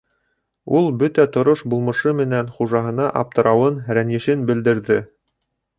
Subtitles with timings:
[0.79, 5.03] Ул бөтә торош-булмышы менән хужаһына аптырауын, рәнйешен белдерҙе.